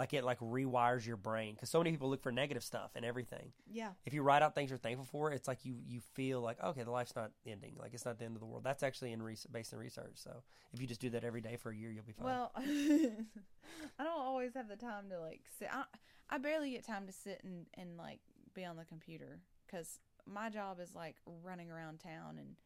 [0.00, 3.04] like it like rewires your brain because so many people look for negative stuff and
[3.04, 6.40] everything Yeah, if you write out things you're thankful for it's like you you feel
[6.40, 8.82] like okay the life's not ending like it's not the end of the world that's
[8.82, 11.70] actually in re- based in research so if you just do that every day for
[11.70, 15.68] a year you'll be fine Well, I don't always have the time to like sit.
[15.70, 15.84] I,
[16.30, 18.20] I barely get time to sit and and like
[18.54, 22.56] be on the computer because my job is like running around town and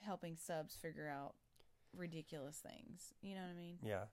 [0.00, 1.34] helping subs figure out
[1.96, 3.12] ridiculous things.
[3.20, 3.78] You know what I mean?
[3.82, 4.04] yeah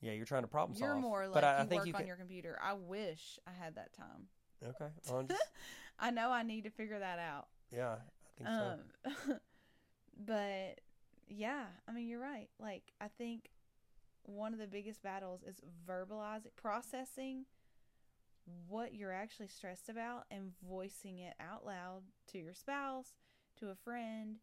[0.00, 0.88] yeah you're trying to problem solve.
[0.92, 2.58] You're more like but I, I you think work you on can your computer.
[2.62, 4.28] I wish I had that time.
[4.66, 5.42] okay well, just,
[5.98, 7.46] I know I need to figure that out.
[7.74, 7.98] yeah i
[8.38, 9.40] think so Um,
[10.26, 10.80] but
[11.28, 12.48] yeah, I mean, you're right.
[12.58, 13.50] Like, I think
[14.22, 17.44] one of the biggest battles is verbalizing, processing
[18.66, 23.12] what you're actually stressed about and voicing it out loud to your spouse,
[23.60, 24.36] to a friend,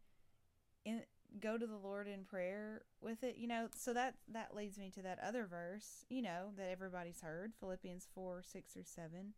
[0.86, 1.02] and
[1.40, 3.36] go to the Lord in prayer with it.
[3.38, 7.22] You know, so that that leads me to that other verse, you know, that everybody's
[7.22, 9.34] heard, Philippians 4, 6 or 7.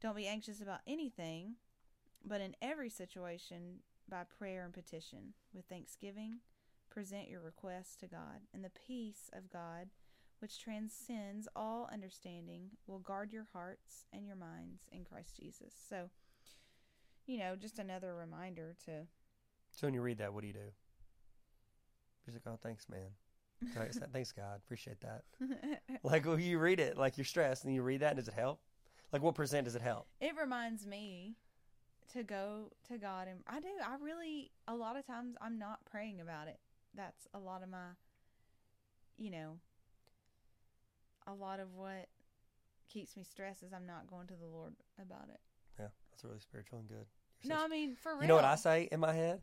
[0.00, 1.54] Don't be anxious about anything,
[2.24, 6.38] but in every situation, by prayer and petition, with thanksgiving,
[6.90, 9.88] present your requests to God, and the peace of God,
[10.38, 15.74] which transcends all understanding, will guard your hearts and your minds in Christ Jesus.
[15.88, 16.10] So,
[17.26, 19.06] you know, just another reminder to.
[19.72, 20.70] so when you read that what do you do
[22.28, 23.08] you're like oh thanks man
[24.12, 25.22] thanks, god appreciate that
[26.04, 28.60] Like when you read it, like you're stressed, and you read that, does it help?
[29.12, 30.06] Like what percent does it help?
[30.20, 31.34] it reminds me
[32.12, 33.68] to go to God and I do.
[33.84, 36.58] I really a lot of times I'm not praying about it.
[36.94, 37.88] That's a lot of my
[39.18, 39.58] you know
[41.26, 42.06] a lot of what
[42.88, 45.40] keeps me stressed is I'm not going to the Lord about it.
[45.78, 47.06] Yeah, that's really spiritual and good.
[47.42, 48.22] You're No, such- I mean for real.
[48.22, 49.40] you know what I say in my head?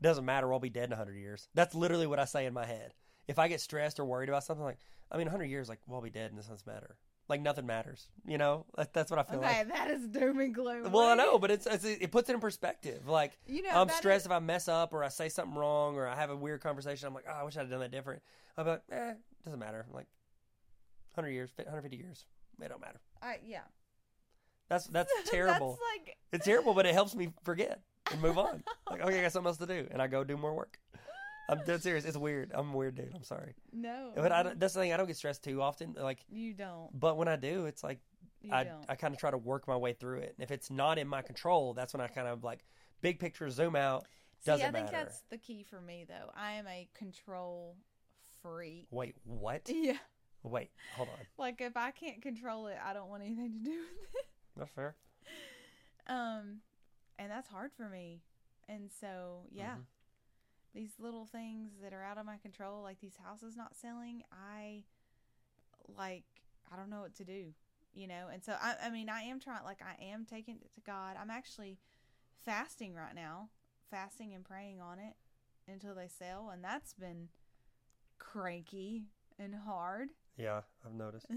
[0.00, 0.52] Doesn't matter.
[0.52, 1.48] I'll be dead in hundred years.
[1.54, 2.94] That's literally what I say in my head.
[3.26, 4.78] If I get stressed or worried about something, like
[5.10, 6.96] I mean, hundred years, like well, be dead, and this doesn't matter.
[7.28, 8.08] Like nothing matters.
[8.26, 10.90] You know, that, that's what I feel Okay, that is doom and gloom.
[10.90, 13.06] Well, I know, but it's, it's it puts it in perspective.
[13.06, 15.96] Like You know, I'm stressed is- if I mess up or I say something wrong
[15.96, 17.06] or I have a weird conversation.
[17.06, 18.22] I'm like, oh, I wish I'd have done that different.
[18.56, 19.12] I'm like, eh,
[19.44, 19.84] doesn't matter.
[19.86, 20.06] I'm like,
[21.14, 22.24] hundred years, 150 years,
[22.62, 23.00] it don't matter.
[23.20, 23.60] I, yeah.
[24.68, 25.78] That's that's terrible.
[25.80, 27.80] That's like It's terrible, but it helps me forget
[28.12, 28.62] and move on.
[28.90, 30.78] like, okay, I got something else to do, and I go do more work.
[31.50, 32.04] I'm dead serious.
[32.04, 32.50] It's weird.
[32.54, 33.12] I'm a weird dude.
[33.14, 34.12] I'm sorry, no.
[34.14, 34.92] but I don't, that's the thing.
[34.92, 35.94] I don't get stressed too often.
[35.98, 36.88] Like, you don't.
[36.98, 38.00] but when I do, it's like
[38.42, 38.84] You I don't.
[38.88, 40.34] I kind of try to work my way through it.
[40.36, 42.64] And if it's not in my control, that's when I kind of like
[43.00, 44.04] big picture zoom out.
[44.40, 45.04] See, Doesn't I think matter.
[45.04, 46.30] that's the key for me, though.
[46.36, 47.76] I am a control
[48.42, 48.86] freak.
[48.90, 49.68] Wait, what?
[49.74, 49.96] Yeah.
[50.44, 51.26] Wait, hold on.
[51.38, 54.26] Like if I can't control it, I don't want anything to do with it.
[54.56, 54.94] That's fair.
[56.06, 56.58] Um,
[57.18, 58.22] and that's hard for me.
[58.68, 59.86] And so, yeah, Mhm.
[60.74, 64.84] these little things that are out of my control, like these houses not selling, I
[65.86, 66.24] like,
[66.70, 67.54] I don't know what to do,
[67.94, 68.28] you know?
[68.28, 71.16] And so, I, I mean, I am trying, like, I am taking it to God.
[71.18, 71.78] I'm actually
[72.44, 73.48] fasting right now,
[73.90, 75.16] fasting and praying on it
[75.66, 76.50] until they sell.
[76.50, 77.30] And that's been
[78.18, 79.06] cranky
[79.38, 80.10] and hard.
[80.36, 81.26] Yeah, I've noticed.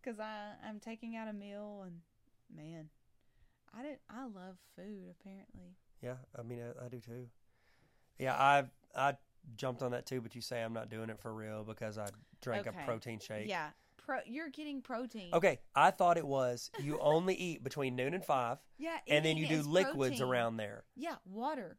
[0.00, 2.00] Because I I'm taking out a meal and
[2.54, 2.90] man,
[3.78, 5.76] I did I love food apparently.
[6.02, 7.26] Yeah, I mean, I, I do too.
[8.18, 9.16] Yeah, I I
[9.56, 12.08] jumped on that too, but you say I'm not doing it for real because I
[12.40, 12.78] drank Okay.
[12.82, 13.48] a protein shake.
[13.48, 15.30] Yeah, pro you're getting protein.
[15.34, 19.36] Okay, I thought it was you only eat between noon and five, Yeah, and then
[19.36, 20.22] you do liquids protein.
[20.22, 20.84] around there.
[20.96, 21.78] Yeah, water.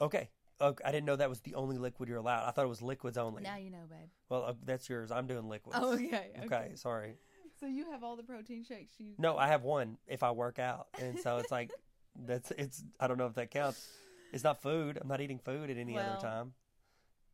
[0.00, 0.30] Okay.
[0.60, 2.46] Okay, I didn't know that was the only liquid you're allowed.
[2.46, 3.42] I thought it was liquids only.
[3.42, 4.08] Now you know, babe.
[4.28, 5.10] Well, uh, that's yours.
[5.10, 5.76] I'm doing liquids.
[5.80, 7.14] Oh, okay, Okay, sorry.
[7.62, 9.12] So you have all the protein shakes you.
[9.18, 11.70] No, I have one if I work out, and so it's like
[12.26, 12.82] that's it's.
[12.98, 13.88] I don't know if that counts.
[14.32, 14.98] It's not food.
[15.00, 16.54] I'm not eating food at any Well, other time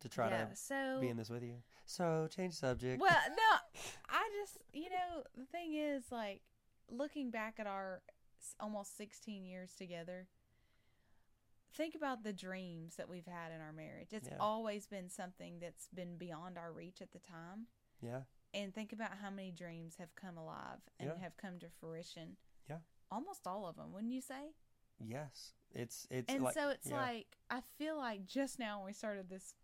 [0.00, 0.44] to try yeah.
[0.44, 1.54] to So be in this with you.
[1.86, 3.00] So change subject.
[3.00, 6.42] well, no, I just you know the thing is like
[6.90, 8.02] looking back at our
[8.38, 10.26] s- almost 16 years together.
[11.74, 14.08] Think about the dreams that we've had in our marriage.
[14.12, 14.36] It's Yeah.
[14.40, 17.68] always been something that's been beyond our reach at the time.
[18.02, 18.22] Yeah,
[18.54, 21.18] And think about how many dreams have come alive and Yeah.
[21.22, 22.36] have come to fruition.
[22.68, 22.78] Yeah.
[23.10, 24.54] Almost all of them, wouldn't you say?
[25.00, 25.52] yes.
[25.74, 26.96] It's it's and like so it's yeah.
[26.96, 29.54] like I feel like just now when we started this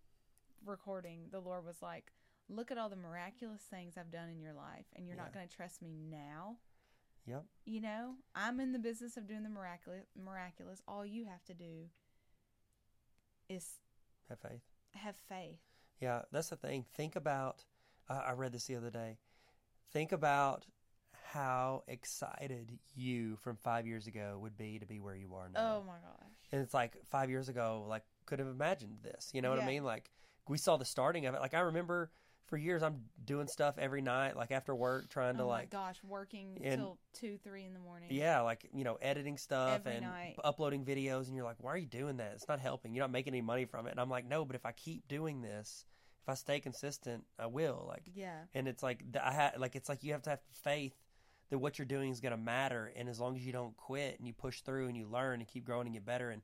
[0.65, 2.13] recording, the Lord was like,
[2.49, 5.49] "Look at all the miraculous things I've done in your life, and you're not going
[5.49, 6.59] to trust me now."
[7.27, 7.47] Yep.
[7.65, 10.05] You know, I'm in the business of doing the miraculous.
[10.15, 10.83] Miraculous.
[10.87, 11.89] All you have to do
[13.49, 13.81] is
[14.29, 14.63] have faith.
[14.93, 15.61] have faith.
[16.01, 16.85] Yeah, that's the thing.
[16.95, 17.65] Think about.
[18.09, 19.19] Uh, I read this the other day.
[19.93, 20.67] Think about
[21.33, 25.79] how excited you from five years ago would be to be where you are now.
[25.79, 26.29] Oh my gosh.
[26.53, 29.31] And it's like five years ago, like could have imagined this.
[29.33, 29.85] You know what I mean?
[29.85, 30.11] Like
[30.49, 31.41] we saw the starting of it.
[31.41, 32.11] Like I remember
[32.47, 35.79] for years, I'm doing stuff every night, like after work, trying to oh like, my
[35.79, 38.09] gosh, working and- till two, three in the morning.
[38.13, 40.37] yeah, like you know, editing stuff Every and night.
[40.45, 42.33] uploading videos, and you're like, why are you doing that?
[42.35, 42.95] It's not helping.
[42.95, 43.93] You're not making any money from it.
[43.93, 45.87] And I'm like, no, but if I keep doing this,
[46.25, 47.85] if I stay consistent, I will.
[47.87, 48.41] Like, Yeah.
[48.55, 50.95] and it's like I had like it's like you have to have faith
[51.51, 54.19] that what you're doing is going to matter, and as long as you don't quit
[54.19, 56.41] and you push through and you learn and keep growing and get better, and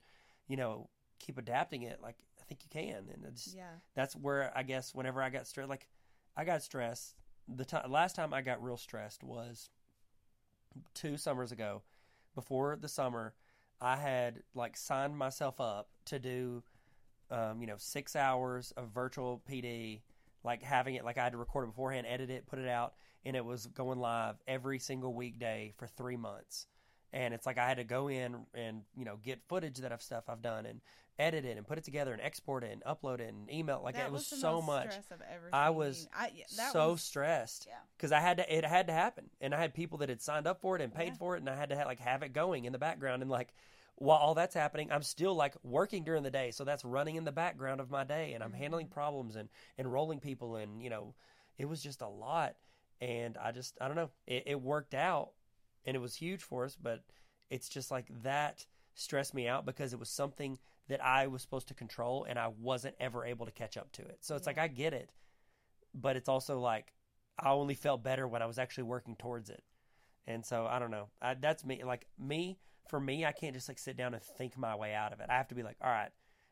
[0.49, 3.73] you know keep adapting it, like I think you can, and it's Yeah.
[3.95, 5.89] that's where I guess whenever I got stressed, like
[6.37, 7.15] I got stressed.
[7.49, 9.71] The time last time I got real stressed was
[10.95, 11.83] two summers ago.
[12.35, 13.35] Before the summer,
[13.81, 16.63] I had like signed myself up to do,
[17.31, 20.01] um, you know, six hours of virtual PD,
[20.45, 22.95] like having it like I had to record it beforehand, edit it, put it out,
[23.25, 26.67] and it was going live every single weekday for three months.
[27.13, 30.03] And it's like I had to go in and you know get footage that of
[30.03, 30.81] stuff I've done and
[31.19, 33.83] edit it and put it together and export it and upload it and email.
[33.85, 34.93] Like that it was, the so much.
[34.93, 36.09] Stress I've ever I was.
[36.15, 37.75] I, that so was, stressed yeah.
[37.97, 38.57] because I had to.
[38.57, 40.95] It had to happen, and I had people that had signed up for it and
[40.95, 41.19] paid Yeah.
[41.19, 43.23] for it, and I had to ha- like have it going in the background.
[43.23, 43.53] And like
[44.01, 47.25] while all that's happening, I'm still like working during the day, so that's running in
[47.25, 48.93] the background of my day, and I'm handling Mm-hmm.
[48.93, 51.17] problems and enrolling people, and you know,
[51.59, 52.57] it was just a lot.
[53.03, 55.33] And I just, I don't know, it, it worked out,
[55.87, 57.05] and it was huge for us, but
[57.51, 60.59] it's just like that stressed me out because it was something
[60.89, 64.03] that I was supposed to control, and I wasn't ever able to catch up to
[64.03, 64.19] it.
[64.23, 64.49] So it's Yeah.
[64.49, 65.11] like I get it,
[65.95, 66.93] but it's also like
[67.39, 69.65] I only felt better when I was actually working towards it.
[70.29, 71.09] And so I don't know.
[71.23, 71.83] I, that's me.
[71.85, 72.59] Like me,
[72.91, 75.27] for me, I can't just like sit down and think my way out of it.
[75.31, 76.11] I have to be like, all right,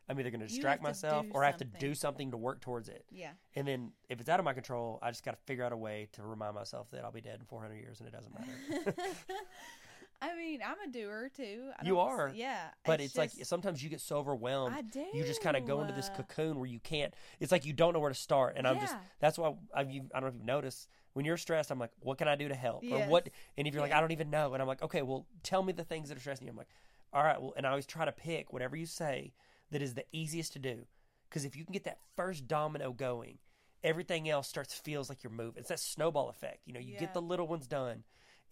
[0.08, 1.80] I'm either going to distract myself or I have to something.
[1.80, 3.04] do something to work towards it.
[3.10, 3.32] Yeah.
[3.56, 5.76] And then if it's out of my control, I just got to figure out a
[5.76, 8.94] way to remind myself that I'll be dead in 400 years and it doesn't matter.
[10.20, 11.70] I mean, I'm a doer too.
[11.80, 12.32] I You are.
[12.34, 12.58] Yeah.
[12.84, 14.74] but it's, like just- sometimes you get so overwhelmed.
[14.74, 15.04] I do.
[15.14, 17.14] You just kind of go into this cocoon where you can't.
[17.40, 18.96] It's like you don't know where to start, and I'm just.
[19.20, 21.70] That's why I've, you, I don't know if you've noticed when you're stressed.
[21.70, 23.28] I'm like, what can I do to help, or what?
[23.56, 25.72] And if you're like, I don't even know, and I'm like, okay, well, tell me
[25.72, 26.50] the things that are stressing you.
[26.52, 26.68] I'm like,
[27.12, 29.32] all right, well, and I always try to pick whatever you say
[29.70, 30.86] that is the easiest to do,
[31.28, 33.38] because if you can get that first domino going,
[33.84, 35.60] everything else starts feels like you're moving.
[35.60, 36.58] It's that snowball effect.
[36.66, 37.00] You know, you Yeah.
[37.00, 38.02] get the little ones done,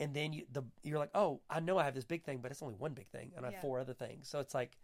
[0.01, 2.51] and then you the you're like, oh, I know I have this big thing, but
[2.51, 3.61] it's only one big thing, and I have Yeah.
[3.63, 4.29] four other things.
[4.29, 4.77] So it's like,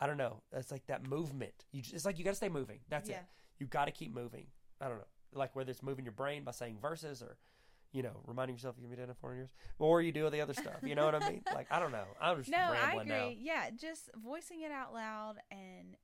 [0.00, 0.42] I don't know.
[0.52, 1.64] It's like that movement.
[1.72, 2.80] You just, it's like you got to stay moving.
[2.88, 3.20] That's Yeah.
[3.20, 3.24] it.
[3.58, 4.46] You got to keep moving.
[4.80, 7.36] I don't know, like whether it's moving your brain by saying verses or.
[7.92, 10.42] You know, reminding yourself you're gonna be dead in 400 years, or you do the
[10.42, 10.82] other stuff.
[10.82, 11.42] You know what I mean?
[11.54, 12.04] Like I don't know.
[12.20, 13.34] I'm just No, I rambling agree.
[13.36, 13.40] now.
[13.40, 15.96] Yeah, just voicing it out loud and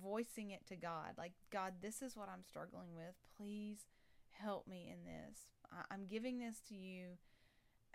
[0.00, 1.14] voicing it to God.
[1.18, 3.14] Like, God, this is what I'm struggling with.
[3.36, 3.86] Please
[4.30, 5.48] help me in this.
[5.72, 7.18] I- I'm giving this to you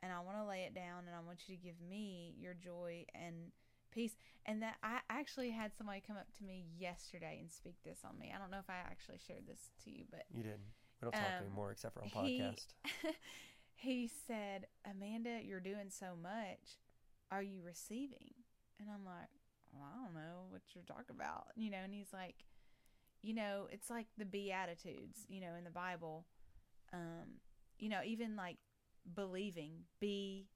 [0.04, 2.54] and I want to lay it down and I want you to give me your
[2.54, 3.52] joy and
[3.92, 4.16] peace.
[4.46, 8.18] And that I actually had somebody come up to me yesterday and speak this on
[8.18, 8.32] me.
[8.36, 10.74] I don't know if I actually shared this to you, but You didn't.
[11.02, 12.68] We don't talk Um, anymore except for on he- podcast.
[13.76, 16.78] he said, Amanda, you're doing so much.
[17.32, 18.34] Are you receiving?
[18.80, 19.30] And I'm like,
[19.72, 21.48] well, I don't know what you're talking about.
[21.56, 22.46] You know, and he's like,
[23.22, 26.26] you know, it's like the Beatitudes, you know, in the Bible.
[26.94, 27.40] Um,
[27.80, 28.58] you know, even like
[29.16, 30.48] believing, be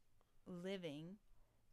[0.47, 1.17] living,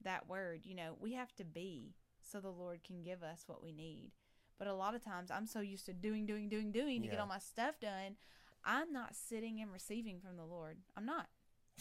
[0.03, 3.63] that word, you know, we have to be so the Lord can give us what
[3.63, 4.11] we need.
[4.59, 7.19] But a lot of times I'm so used to doing, doing, doing, doing to get
[7.19, 8.17] all my stuff done.
[8.65, 10.79] I'm not sitting and receiving from the Lord.
[10.97, 11.27] I'm not.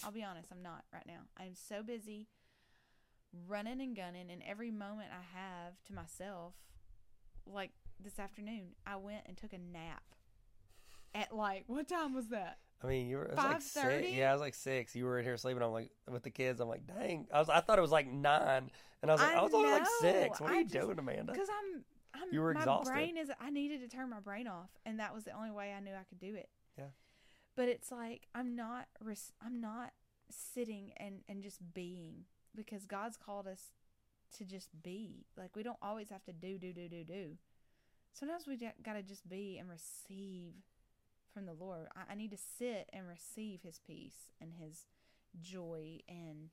[0.04, 1.28] I'll be honest, I'm not right now.
[1.38, 2.28] I'm so busy
[3.48, 6.54] running and gunning, and every moment I have to myself,
[7.46, 7.72] like
[8.04, 10.04] this afternoon, I went and took a nap.
[11.14, 12.58] At like, what time was that?
[12.84, 14.10] I mean, you were it was like six.
[14.12, 14.96] Yeah, I was like six.
[14.96, 15.62] You were in here sleeping.
[15.62, 16.60] I'm like with the kids.
[16.60, 17.28] I'm like, dang.
[17.34, 17.50] I was.
[17.50, 19.84] I thought it was like nine, and I was like, I, I was only like
[19.84, 19.90] know.
[20.02, 20.40] six.
[20.40, 21.32] What are I you just- doing, Amanda?
[21.32, 22.92] Because I'm, I'm, You were my exhausted.
[22.92, 23.30] brain is.
[23.40, 25.92] I needed to turn my brain off, and that was the only way I knew
[25.92, 26.50] I could do it.
[26.78, 26.86] Yeah.
[27.56, 28.88] But it's like I'm not.
[29.04, 29.92] res- I'm not
[30.30, 32.24] sitting and and just being
[32.56, 33.74] because God's called us
[34.38, 35.26] to just be.
[35.38, 37.38] Like we don't always have to do do do do do.
[38.14, 40.54] Sometimes we got to just be and receive
[41.34, 41.88] from the Lord.
[41.96, 44.86] I, I need to sit and receive His peace and His
[45.42, 46.50] joy and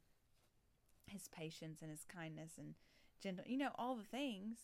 [1.06, 2.74] His patience and His kindness and
[3.22, 3.44] gentle.
[3.46, 4.58] You know all the things.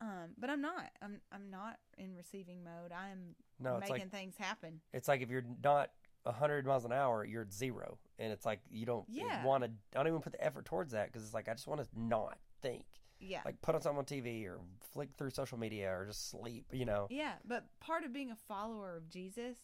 [0.00, 0.90] Um, but I'm not.
[1.00, 2.92] I'm I'm not in receiving mode.
[2.92, 4.80] I am no, making like things happen.
[4.92, 5.90] it's like if you're not
[6.26, 9.42] hundred miles an hour, you're at zero, and it's like you don't Yeah.
[9.44, 9.70] want to.
[9.94, 11.88] I don't even put the effort towards that because it's like I just want to
[11.98, 12.84] not think.
[13.26, 13.40] Yeah.
[13.44, 14.60] Like put on something on TV or
[14.92, 16.66] flick through social media or just sleep.
[16.72, 17.06] You know.
[17.10, 19.58] Yeah, but part of being a follower of Jesus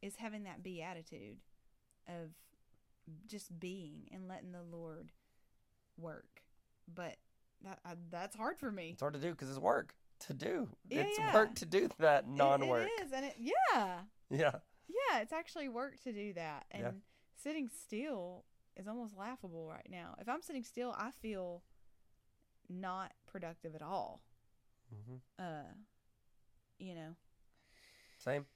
[0.00, 1.38] is having that beatitude
[2.08, 2.30] of
[3.26, 5.12] just being and letting the Lord
[5.96, 6.42] work.
[6.92, 7.16] But
[7.64, 8.90] that I, that's hard for me.
[8.92, 9.94] It's hard to do because it's work
[10.26, 10.68] to do.
[10.88, 11.34] Yeah, it's yeah.
[11.34, 12.88] work to do that non-work.
[12.98, 14.52] It is, and it yeah, Yeah.
[14.88, 16.66] yeah, it's actually work to do that.
[16.70, 16.90] And Yeah.
[17.42, 18.44] sitting still
[18.76, 20.14] is almost laughable right now.
[20.18, 21.62] If I'm sitting still, I feel
[22.68, 24.22] not productive at all.
[24.90, 25.72] hmm Uh,
[26.78, 27.14] you know,
[28.18, 28.46] Same.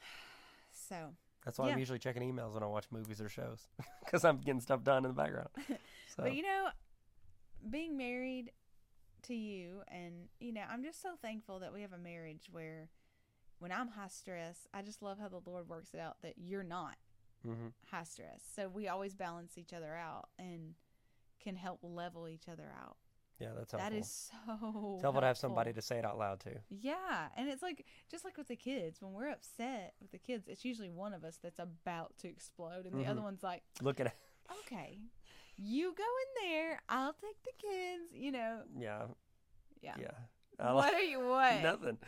[0.70, 1.72] so That's why Yeah.
[1.74, 3.68] I'm usually checking emails when I watch movies or shows
[4.04, 5.48] because I'm getting stuff done in the background.
[6.16, 6.68] So But you know,
[7.70, 8.50] being married
[9.22, 12.88] to you, and you know, I'm just so thankful that we have a marriage where,
[13.58, 16.64] when I'm high stress, I just love how the Lord works it out that you're
[16.64, 16.96] not
[17.42, 18.42] hmm high stress.
[18.56, 20.74] So we always balance each other out and
[21.42, 22.96] can help level each other out.
[23.40, 23.90] Yeah, that's helpful.
[23.90, 24.52] That is so
[24.94, 26.50] it's helpful to have somebody to say it out loud to.
[26.68, 30.46] Yeah, and it's like just like with the kids, when we're upset with the kids,
[30.48, 33.24] it's usually one of us that's about to explode, and the other Mhm.
[33.24, 34.12] one's like, "Look at it."
[34.66, 34.98] okay,
[35.56, 38.62] you go in there, I'll take the kids, you know.
[38.78, 39.06] yeah,
[39.82, 39.94] Yeah.
[39.98, 40.10] yeah.
[40.58, 41.62] I What like are you what?
[41.62, 41.98] nothing.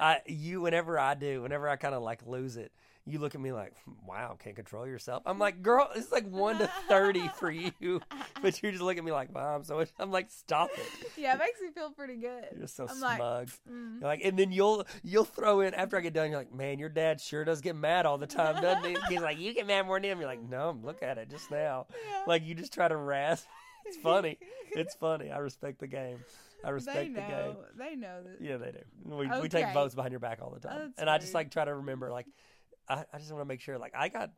[0.00, 2.72] I you whenever I do, whenever I kind of like lose it,
[3.06, 3.74] you look at me like,
[4.06, 5.22] wow, can't control yourself.
[5.26, 8.00] I'm like, girl, it's like one to thirty for you,
[8.42, 9.64] but you just look at me like, mom.
[9.64, 11.10] So I'm like, stop it.
[11.16, 12.44] yeah, it makes me feel pretty good.
[12.56, 13.50] You're so I'm like, smug.
[13.70, 14.00] Mm.
[14.00, 16.30] You're like, and then you'll you'll throw in after I get done.
[16.30, 18.96] You're like, man, your dad sure does get mad all the time, doesn't he?
[19.08, 20.18] He's like, you get mad more than him.
[20.20, 21.86] You're like, no, look at it just now.
[22.08, 22.24] Yeah.
[22.26, 23.46] Like you just try to rasp.
[23.86, 24.38] It's funny.
[24.72, 25.30] It's funny.
[25.30, 26.18] I respect the game.
[26.62, 27.56] I respect the game.
[27.76, 28.36] They know that.
[28.40, 28.80] Yeah, they do.
[29.04, 31.50] We, we take votes behind your back all the time, That's and I just like
[31.50, 32.10] try to remember.
[32.10, 32.26] Like,
[32.90, 33.78] I, I just want to make sure.
[33.78, 34.30] Like, I got,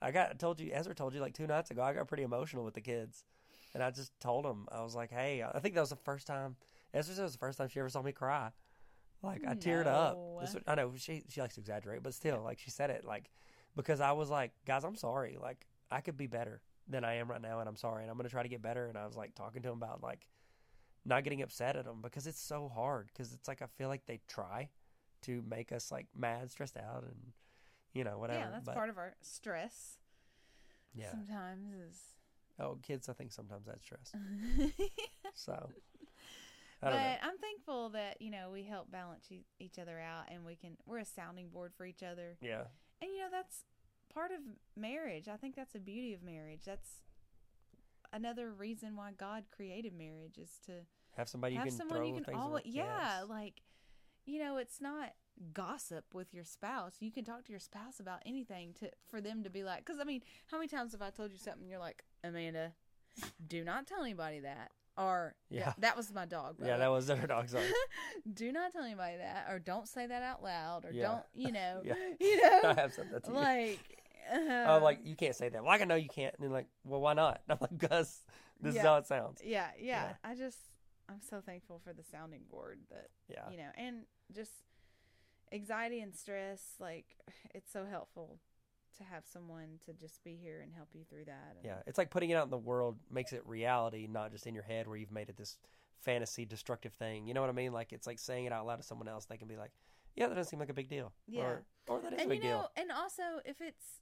[0.00, 0.30] I got.
[0.30, 1.82] I told you, Ezra told you like two nights ago.
[1.82, 3.24] I got pretty emotional with the kids,
[3.74, 6.26] and I just told them I was like, hey, I think that was the first
[6.26, 6.56] time.
[6.94, 8.50] Ezra said it was the first time she ever saw me cry.
[9.22, 10.14] Like I teared up.
[10.14, 10.38] No.
[10.40, 13.30] Was- I know she she likes to exaggerate, but still, like she said it like
[13.74, 15.36] because I was like, guys, I'm sorry.
[15.40, 18.16] Like I could be better than I am right now, and I'm sorry, and I'm
[18.16, 18.86] gonna try to get better.
[18.86, 20.28] And I was like talking to him about like
[21.04, 23.08] not getting upset at them because it's so hard.
[23.12, 24.68] Because it's like I feel like they try
[25.22, 27.32] to make us like mad, stressed out, and
[27.96, 28.40] you know whatever.
[28.40, 29.98] Yeah, that's but, part of our stress.
[30.94, 31.10] Yeah.
[31.10, 31.98] Sometimes is.
[32.58, 34.12] Oh, kids, I think sometimes that's stress.
[35.34, 35.68] So
[36.80, 37.16] but know.
[37.22, 40.76] I'm thankful that you know we help balance e- each other out, and we can
[40.86, 42.36] we're a sounding board for each other.
[42.40, 42.64] Yeah,
[43.02, 43.64] And you know that's
[44.12, 44.38] part of
[44.76, 45.28] marriage.
[45.28, 46.60] I think that's the beauty of marriage.
[46.64, 47.02] That's
[48.12, 50.72] another reason why God created marriage is to
[51.16, 52.38] have somebody you have can someone throw you can things.
[52.40, 53.28] always yeah, Yes.
[53.28, 53.62] like
[54.26, 55.12] you know it's not
[55.52, 56.94] gossip with your spouse.
[57.00, 59.98] You can talk to your spouse about anything to for them to be like cuz
[60.00, 62.74] I mean, how many times have I told you something and you're like, "Amanda,
[63.46, 65.74] do not tell anybody that." Or Yeah.
[65.78, 66.56] that was my dog.
[66.58, 67.60] Yeah, that was their dog's dog.
[67.60, 67.72] Sorry.
[68.32, 71.02] Do not tell anybody that, or don't say that out loud, or Yeah.
[71.02, 71.94] don't you know, Yeah.
[72.18, 73.36] you know, I have said that to you.
[73.36, 74.02] like.
[74.32, 75.62] I'm uh, like, you can't say that.
[75.62, 76.34] Well, I know you can't.
[76.40, 77.42] And like, well, why not?
[77.48, 78.24] I'm like, because
[78.58, 79.40] this is how it sounds.
[79.44, 80.12] yeah, yeah, Yeah.
[80.24, 80.58] I just
[81.08, 83.48] I'm so thankful for the sounding board that Yeah.
[83.50, 84.52] you know, and just
[85.52, 86.62] anxiety and stress.
[86.80, 87.06] Like
[87.54, 88.40] it's so helpful
[88.98, 91.56] to have someone to just be here and help you through that.
[91.62, 91.82] Yeah.
[91.86, 94.64] It's like putting it out in the world makes it reality, not just in your
[94.64, 95.58] head where you've made it this
[96.00, 97.26] fantasy destructive thing.
[97.26, 97.72] You know what I mean?
[97.72, 99.26] Like it's like saying it out loud to someone else.
[99.26, 99.72] They can be like,
[100.14, 101.12] yeah, that doesn't seem like a big deal.
[101.26, 101.42] Yeah.
[101.42, 102.70] Or, or that is and a big you know, deal.
[102.76, 104.00] and also if it's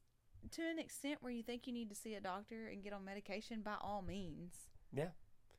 [0.52, 3.04] to an extent where you think you need to see a doctor and get on
[3.04, 4.52] medication, by all means.
[4.94, 5.08] Yeah.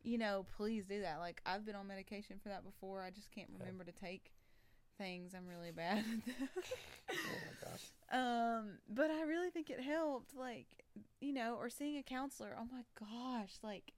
[0.06, 1.18] You know, please do that.
[1.20, 3.02] Like I've been on medication for that before.
[3.02, 4.32] I just can't remember to take
[4.98, 5.34] things.
[5.36, 6.04] I'm really bad.
[7.08, 7.92] Oh my gosh.
[8.12, 10.36] um, but I really think it helped.
[10.36, 10.68] Like,
[11.22, 12.56] you know, or seeing a counselor.
[12.60, 13.94] Oh my gosh, like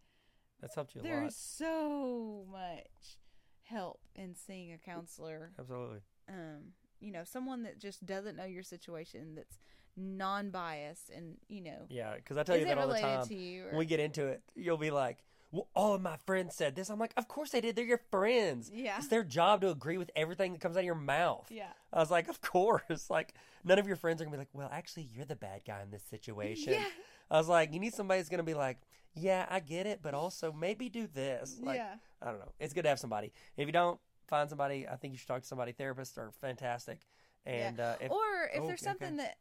[0.62, 1.10] That's helped you a lot.
[1.10, 3.18] there's so much
[3.64, 6.00] help in seeing a counselor Absolutely.
[6.30, 9.58] um, you know, someone that just doesn't know your situation, that's
[9.96, 12.16] non-biased, and you know, Yeah.
[12.16, 13.26] Because I tell you that all the time.
[13.28, 13.66] to you.
[13.66, 16.76] Or, When we get into it, you'll be like, well, all of my friends said
[16.76, 16.90] this.
[16.90, 17.76] I'm like, of course they did.
[17.76, 18.70] They're your friends.
[18.74, 21.48] yeah, It's their job to agree with everything that comes out of your mouth.
[21.50, 22.84] yeah, I was like, of course.
[23.10, 23.34] Like,
[23.64, 25.82] none of your friends are going to be like, well, actually, you're the bad guy
[25.82, 26.74] in this situation.
[26.74, 26.86] yeah,
[27.32, 28.78] I was like, you need somebody that's going to be like,
[29.16, 31.58] yeah, I get it, but also maybe do this.
[31.62, 32.52] Like, yeah, I don't know.
[32.60, 33.32] It's good to have somebody.
[33.56, 35.74] If you don't find somebody, I think you should talk to somebody.
[35.74, 37.00] Therapists are fantastic.
[37.46, 39.38] And uh, if, or if oh, there's okay, something that,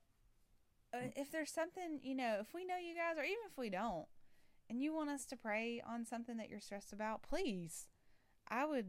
[0.94, 3.68] uh, if there's something you know, if we know you guys, or even if we
[3.68, 4.06] don't,
[4.68, 7.88] and you want us to pray on something that you're stressed about, please,
[8.48, 8.86] I would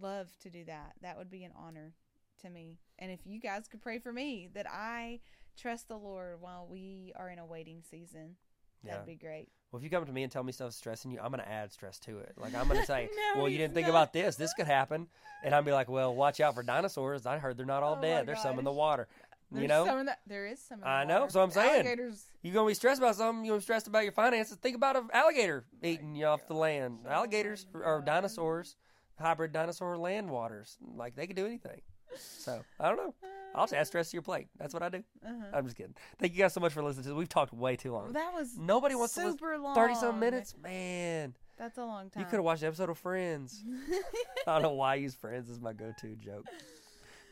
[0.00, 0.92] love to do that.
[1.02, 1.94] That would be an honor
[2.42, 2.78] to me.
[2.98, 5.20] And if you guys could pray for me, that I
[5.60, 8.36] trust the Lord while we are in a waiting season,
[8.82, 8.92] yeah.
[8.92, 9.48] that'd be great.
[9.70, 11.48] Well, if you come to me and tell me stuff's stressing you, I'm going to
[11.48, 12.34] add stress to it.
[12.36, 13.92] Like, I'm going to say, No, well, you didn't think not.
[13.94, 14.36] about this.
[14.36, 15.06] This could happen.
[15.44, 17.26] And I'd be like, well, watch out for dinosaurs.
[17.26, 18.26] I heard they're not all Oh dead.
[18.26, 19.08] There's some in the water.
[19.52, 19.84] There's you know?
[19.84, 20.78] some in there is some.
[20.78, 21.32] In the I know, water.
[21.32, 21.70] so I'm saying.
[21.86, 22.24] alligators.
[22.42, 23.44] You're going to be stressed about something.
[23.44, 24.56] You're stressed about your finances.
[24.56, 26.98] Think about an alligator eating you off the land.
[27.08, 28.76] Alligators or dinosaurs,
[29.18, 30.78] hybrid dinosaur land waters.
[30.96, 31.82] Like, they could do anything.
[32.16, 33.14] So, I don't know.
[33.54, 34.48] I'll just add stress to your plate.
[34.58, 35.02] That's what I do.
[35.24, 35.44] Uh-huh.
[35.52, 35.94] I'm just kidding.
[36.18, 37.16] Thank you guys so much for listening to this.
[37.18, 38.12] We've talked way too long.
[38.12, 39.32] That was Nobody wants to listen.
[39.38, 39.74] super long.
[39.74, 40.54] 30 some minutes?
[40.62, 41.34] Man.
[41.58, 42.22] That's a long time.
[42.22, 43.62] You could have watched an episode of Friends.
[44.46, 46.46] I don't know why I use Friends as my go-to joke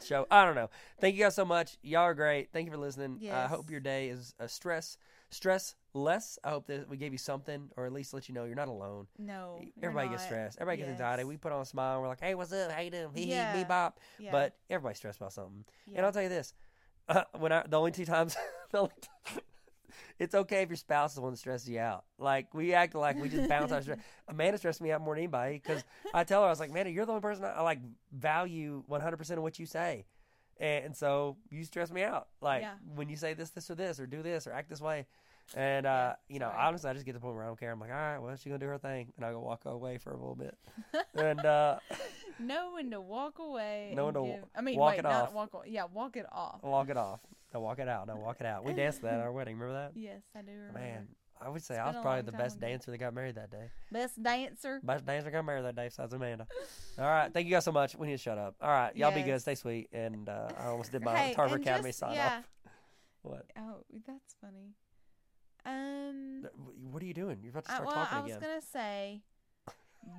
[0.06, 0.26] show.
[0.30, 0.70] I don't know.
[1.00, 1.76] Thank you guys so much.
[1.82, 2.50] Y'all are great.
[2.52, 3.18] Thank you for listening.
[3.22, 3.50] I Yes.
[3.50, 4.96] hope your day is a stress
[5.32, 6.38] stress less.
[6.42, 8.66] I hope that we gave you something, or at least let you know you're not
[8.68, 9.06] alone.
[9.16, 10.58] no, everybody gets stressed.
[10.60, 10.94] Everybody gets Yes.
[10.94, 11.22] anxiety.
[11.24, 11.94] We put on a smile.
[11.94, 12.72] And we're like, "Hey, what's up?
[12.72, 13.10] Hey, doing?
[13.14, 13.32] Hee hee,
[13.64, 14.32] bebop." Yeah.
[14.32, 15.64] But everybody's stressed about something.
[15.86, 15.98] yeah.
[15.98, 16.52] And I'll tell you this:
[17.08, 18.36] uh, when I the only two times,
[18.72, 19.40] the only t-
[20.18, 22.04] it's okay if your spouse is the one that stresses you out.
[22.18, 23.98] Like we act like we just bounce our stress.
[24.28, 26.90] Amanda stressed me out more than anybody because I tell her I was like, Amanda,
[26.90, 27.80] you're the only person I, I like
[28.12, 30.06] value 100 percent of what you say,
[30.58, 32.28] and so you stress me out.
[32.40, 32.74] Like Yeah.
[32.94, 35.06] when you say this, this, or this, or do this, or act this way.
[35.56, 36.58] And uh, you know, sorry.
[36.68, 37.72] honestly, I just get to the point where I don't care.
[37.72, 39.98] I'm like, all right, well, she's gonna do her thing, and I go walk away
[39.98, 40.56] for a little bit,
[41.16, 41.78] and uh,
[42.38, 43.92] know when to walk away.
[43.96, 45.32] And to give- I mean, walk wait, it not off.
[45.32, 45.64] walk.
[45.66, 46.62] Yeah, walk it off.
[46.62, 47.18] walk it off.
[47.52, 48.06] No, walk it out.
[48.06, 48.64] No, walk it out.
[48.64, 49.58] We danced that at our wedding.
[49.58, 49.92] Remember that?
[50.00, 50.78] Yes, I do remember.
[50.78, 51.08] Man,
[51.40, 52.66] I would say I was probably the best ago.
[52.68, 53.70] dancer that got married that day.
[53.90, 54.80] Best dancer.
[54.82, 56.46] Best dancer got married that day besides Amanda.
[56.98, 57.32] All right.
[57.32, 57.96] Thank you guys so much.
[57.96, 58.54] We need to shut up.
[58.60, 58.94] All right.
[58.96, 59.40] Y'all be good.
[59.40, 59.88] Stay sweet.
[59.92, 62.38] And uh, I almost did my Hey, Tarver Academy just- sign yeah.
[62.38, 62.44] off.
[63.22, 63.46] What?
[63.58, 64.74] Oh, that's funny.
[65.66, 66.46] Um,
[66.90, 67.38] What are you doing?
[67.42, 68.20] You're about to I, start well, talking again.
[68.20, 68.48] I was again.
[68.48, 69.22] gonna say,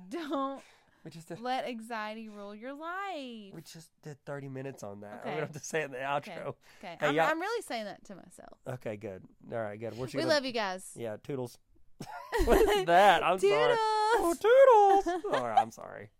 [0.08, 0.62] don't
[1.04, 1.40] We just did.
[1.40, 3.52] let anxiety rule your life.
[3.54, 5.22] We just did 30 minutes on that.
[5.24, 6.28] I'm gonna have to say it in the outro.
[6.28, 6.40] Okay.
[6.84, 8.58] Okay, Hey, I'm, I'm really saying that to myself.
[8.68, 9.22] Okay, good.
[9.52, 9.98] All right, good.
[9.98, 10.90] We gonna- love you guys.
[10.94, 11.58] Yeah, toodles.
[12.44, 13.22] What's that?
[13.24, 13.50] I'm sorry.
[13.50, 13.78] Toodles.
[14.14, 15.24] Oh, toodles.
[15.34, 16.10] All right, I'm sorry.